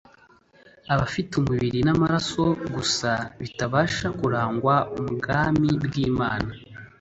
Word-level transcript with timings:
abafite 0.93 1.31
umubiri 1.41 1.79
n’amaraso 1.87 2.43
gusa 2.75 3.11
bitabasha 3.41 4.07
kurangwa 4.19 4.75
Ubwami 5.01 5.69
bw’Imana 5.85 6.51